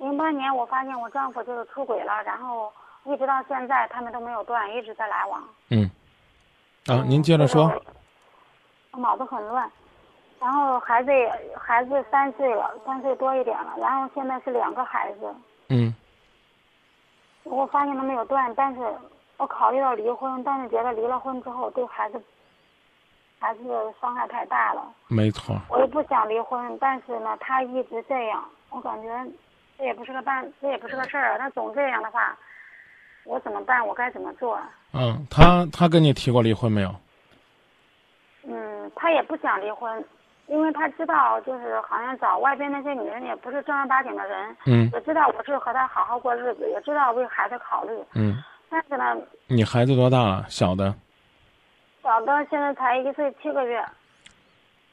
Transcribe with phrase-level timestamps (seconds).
[0.00, 2.72] 零八年我发现我丈夫就是出轨了，然后
[3.04, 5.44] 一直到现在他们都没有断，一直在来往。
[5.68, 5.90] 嗯，
[6.86, 7.70] 啊，您接着说。
[8.92, 9.70] 我脑子很乱，
[10.40, 15.34] 然后孩子也孩子三岁了，三岁多一点了，然后现在是两个孩子。
[15.68, 15.94] 嗯。
[17.44, 18.80] 我发现他没有断，但是
[19.36, 22.22] 我考虑到离婚，但是觉得离了婚之后对孩子
[23.38, 24.82] 孩子伤害太大了。
[25.08, 25.54] 没错。
[25.68, 29.26] 我也不想离婚，但是呢，他一直这样，我感觉
[29.80, 31.38] 这也不是个办，这也不是个事儿。
[31.38, 32.36] 他总这样的话，
[33.24, 33.84] 我怎么办？
[33.84, 34.60] 我该怎么做？
[34.92, 36.94] 嗯，他他跟你提过离婚没有？
[38.44, 40.04] 嗯，他也不想离婚，
[40.48, 44.54] 因为他知道，就是好像找外边那些女人也不是正儿八经的人。
[44.66, 44.90] 嗯。
[44.92, 47.92] 也知道我是和他好好过日子，也知道为孩子考虑。
[48.14, 48.36] 嗯。
[48.68, 49.16] 但是呢。
[49.46, 50.44] 你孩子多大了？
[50.50, 50.94] 小的。
[52.02, 53.82] 小的现在才一岁七个月。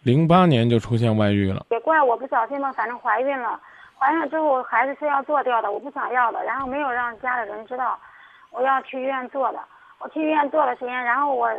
[0.04, 1.66] 零八年就出现外遇了。
[1.72, 3.60] 也怪我不小心吧，反正怀孕了，
[4.00, 7.98] 怀孕之后孩子是要做掉的，我不想要的，然后没有让家里人知道，
[8.52, 9.60] 我要去医院做的，
[10.00, 11.52] 我去医院做了时间，然后我。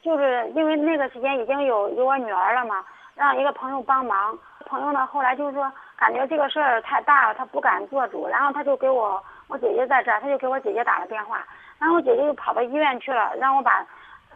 [0.00, 2.84] 就是因为那个时间已经有有我女儿了嘛，
[3.16, 4.38] 让一个朋友帮忙。
[4.64, 8.26] 朋友呢后来就是说，感觉这个事儿太大了，他不敢做主。
[8.28, 11.44] 然后他就给我，我姐姐在这儿，他就给我姐姐打了电话。
[11.80, 13.84] 然后我姐姐就跑到医院去了，让我把，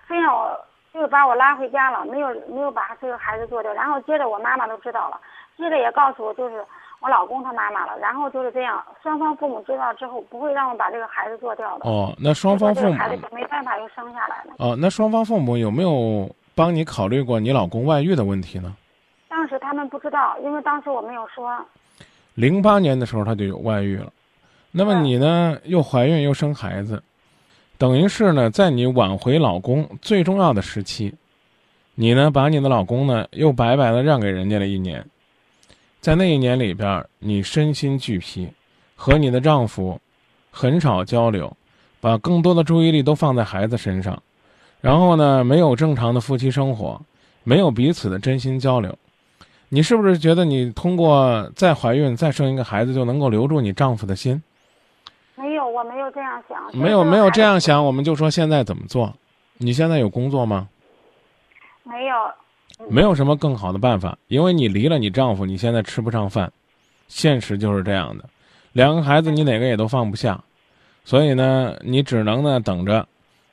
[0.05, 0.61] 非让我
[0.93, 3.73] 就是把我拉回家了，没有没有把这个孩子做掉。
[3.73, 5.21] 然后接着我妈妈都知道了，
[5.63, 6.63] 接着也告诉我就是。
[7.05, 11.91] 我老公他妈妈了，然后就是这样，双方父母知道之后不会让我把这个孩子做掉的。
[11.91, 14.55] 哦，那双方父母孩子就没办法又生下来了。
[14.59, 18.77] 哦，那双方父母有没有帮你考虑过你老公外遇的问题呢？
[19.29, 21.53] 当时他们不知道，因为当时我没有说。
[22.35, 24.13] 零八年的时候他就有外遇了，
[24.71, 27.03] 那么你呢又怀孕又生孩子，
[27.79, 31.13] 等于是呢在你挽回老公最重要的时期，
[31.97, 35.05] 你呢把你的老公呢又白白的让给人家了一年。
[36.03, 38.49] 在那一年里边，你身心俱疲，
[38.97, 40.01] 和你的丈夫
[40.51, 41.57] 很少交流，
[42.01, 44.21] 把更多的注意力都放在孩子身上，
[44.81, 47.01] 然后呢，没有正常的夫妻生活，
[47.45, 48.99] 没有彼此的真心交流。
[49.69, 54.43] 你是不是觉得你通过再怀孕再生一个孩子就能够留住你丈夫的心？
[55.37, 56.77] 没有，我没有这样想。
[56.77, 59.15] 没有，没有这样想，我们就说现在怎么做？
[59.57, 60.69] 你现在有工作吗？
[61.85, 62.17] 没有。
[62.89, 66.53] 没有什么更好的办法，因为你离了你丈夫，你现在吃不上饭，
[67.09, 68.25] 现实就是这样的。
[68.73, 70.43] 两个孩子你哪个也都放不下，
[71.05, 73.07] 所以呢，你只能呢等着，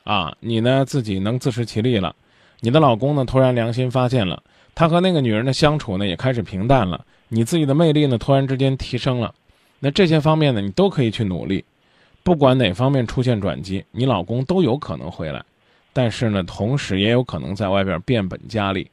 [0.04, 2.16] 啊，你呢自己能自食其力了，
[2.62, 4.42] 你的老公呢突然良心发现了，
[4.74, 9.34] 他和那个女人的相处呢也开始平淡了，你自己的魅力呢突然之间提升了，
[9.80, 11.64] 那这些方面呢你都可以去努力，
[12.24, 15.44] 不管哪方面出现转机，你老公都有可能回来，
[15.92, 18.90] 但是呢，同时也有可能在外边变本加厉。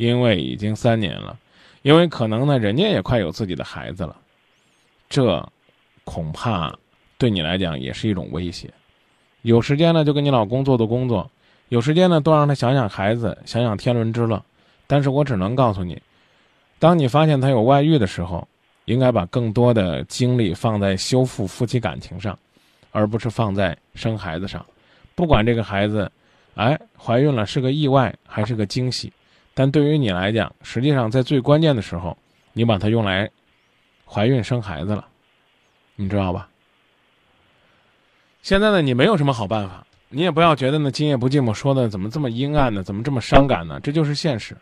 [0.00, 1.38] 因为已经三年了，
[1.82, 4.16] 因为可能呢，人家也快有自己的孩子了，
[5.10, 5.46] 这
[6.04, 6.74] 恐怕
[7.18, 8.72] 对你来讲也是一种威胁。
[9.42, 11.30] 有时间呢，就跟你老公做做工作；
[11.68, 14.42] 有时间呢，多让他想想孩子，想想天伦之乐。
[14.86, 16.00] 但是我只能告诉你，
[16.78, 18.48] 当你发现他有外遇的时候，
[18.86, 22.38] 应该把更多的精力放在修复夫妻感情上，
[22.90, 24.64] 而不是放在生孩子上。
[25.14, 26.10] 不管这个孩子，
[26.54, 29.12] 哎，怀孕了是个意外还是个惊喜。
[29.52, 32.16] 但对于你来讲，实际上在最关键的时候，
[32.52, 33.30] 你把它用来
[34.06, 35.06] 怀孕生孩子了，
[35.96, 36.48] 你知道吧？
[38.42, 42.82] 现在呢，你没有什么好办法，你也不要觉得呢，今夜不寂寞说的怎么这么阴暗呢？
[42.82, 43.78] 怎么这么伤感呢？
[43.82, 44.56] 这就是现实，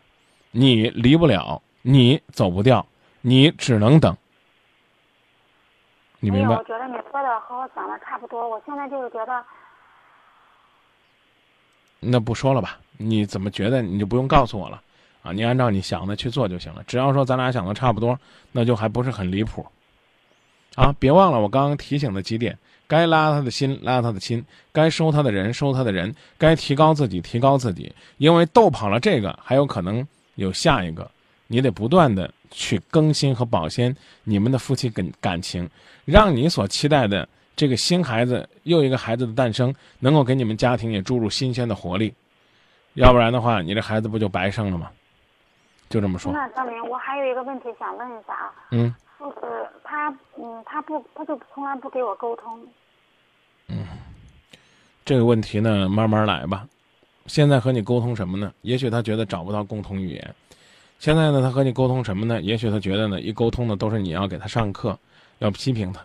[0.51, 2.85] 你离不了，你走不掉，
[3.21, 4.17] 你只能等。
[6.21, 6.57] 你明白？
[6.57, 8.49] 我觉得你说的和我想的差不多。
[8.49, 9.45] 我现在就是觉得。
[12.01, 12.79] 那不说了吧？
[12.97, 13.81] 你怎么觉得？
[13.81, 14.83] 你就不用告诉我了，
[15.23, 16.83] 啊，你按照你想的去做就行了。
[16.87, 18.19] 只要说咱俩想的差不多，
[18.53, 19.65] 那就还不是很离谱，
[20.75, 20.95] 啊！
[20.99, 24.41] 别忘了我刚刚提醒的几点：该拉他的心，拉他的心；
[24.73, 27.93] 该收他的人，收他的人；该提高自己，提高自己。
[28.17, 31.09] 因为斗跑了这个，还有可能有下一个，
[31.47, 33.95] 你得不断的去更新和保鲜
[34.25, 35.69] 你们的夫妻感感情，
[36.05, 37.29] 让你所期待的。
[37.59, 42.15] 这个新孩子又一个孩子的诞生，能够给你们家庭也注入新鲜的活力，
[42.95, 44.89] 要不然的话，你这孩子不就白生了吗？
[45.91, 46.33] 就这么说。
[46.33, 48.55] 那张明，我还有一个问题想问一下啊。
[48.71, 48.95] 嗯。
[49.19, 52.65] 就是他，嗯，他不，他就从来不给我沟通。
[53.67, 53.85] 嗯，
[55.05, 56.65] 这个问题呢，慢慢来吧。
[57.27, 58.53] 现在和你沟通什么呢？
[58.63, 60.35] 也许他觉得找不到共同语言。
[61.01, 62.41] 现在呢，他和你沟通什么呢？
[62.41, 64.97] 也许他觉得呢，一沟通的都是你要给他上课，
[65.41, 66.01] 要批评他。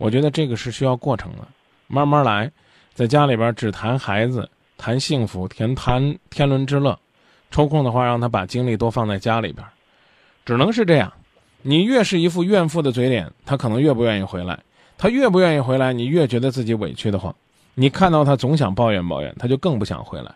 [0.00, 1.46] 我觉得这个是需要过程的，
[1.86, 2.50] 慢慢来，
[2.94, 4.48] 在家里边只谈孩子、
[4.78, 6.98] 谈幸福、谈谈天伦之乐，
[7.50, 9.62] 抽空的话让他把精力多放在家里边，
[10.46, 11.12] 只能是这样。
[11.60, 14.58] 你越是一副怨妇的嘴脸，他可能越不愿意回来。
[14.96, 17.34] 他越不愿意回来，你越觉得自己委屈的慌。
[17.74, 20.34] 你看到他总想抱怨抱怨，他就更不想回来。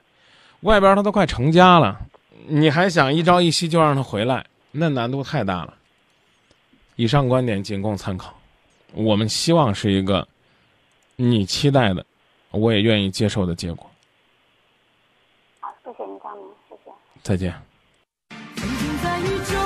[0.60, 1.98] 外边他都快成家了，
[2.46, 5.72] 你还想一朝一夕就让他回来，那难度太大了。
[6.96, 8.34] 以上观点仅供参考，
[8.94, 10.26] 我们希望是一个
[11.16, 12.06] 你期待的，
[12.50, 13.90] 我也愿意接受的结果。
[15.60, 16.92] 好，谢谢你，张明，谢谢。
[17.22, 17.52] 再见。
[18.56, 19.56] 曾经在雨中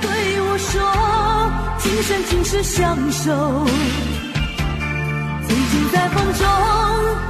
[0.00, 0.08] 对
[0.40, 0.80] 我说，
[1.78, 3.30] 今生今世相守。
[5.46, 6.42] 曾经在风中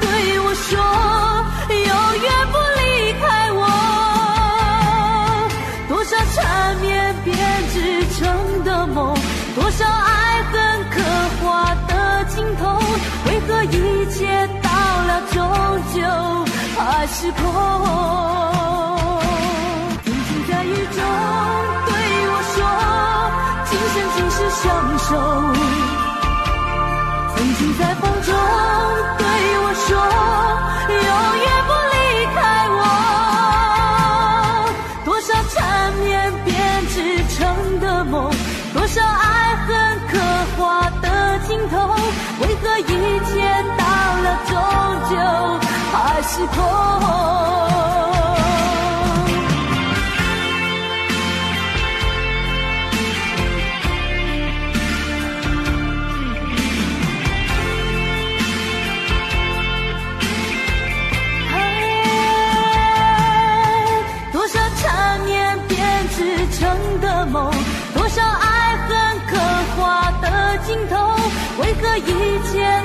[0.00, 0.78] 对我说，
[1.68, 1.78] 永
[2.22, 2.82] 远不离
[3.20, 3.60] 开我。
[5.88, 7.34] 多少缠绵编
[7.72, 7.74] 织
[8.14, 9.14] 成的梦，
[9.54, 10.25] 多少爱
[13.26, 15.36] 为何一切到了终
[15.94, 16.00] 究
[16.76, 17.42] 还是空？
[20.04, 20.98] 曾经在雨中
[21.86, 21.90] 对
[22.32, 22.56] 我说，
[23.66, 24.64] 今生今世相
[24.98, 25.08] 守。
[27.34, 28.28] 曾经在风中
[29.18, 29.22] 对
[29.62, 29.88] 我说，
[30.88, 30.96] 永
[31.42, 31.94] 远不离
[32.34, 32.36] 开
[32.70, 32.80] 我。
[35.04, 35.54] 多少缠
[36.04, 36.04] 绵
[36.44, 36.54] 编
[36.88, 36.94] 织
[37.34, 37.36] 成
[37.80, 38.14] 的梦，
[38.72, 39.68] 多少爱恨
[40.08, 40.12] 刻
[40.56, 41.04] 画的
[41.46, 41.74] 镜头，
[42.38, 43.40] 为何一切
[43.78, 43.84] 到
[44.22, 44.54] 了终
[45.10, 45.16] 究
[45.92, 47.75] 还是空？
[71.98, 72.75] 一切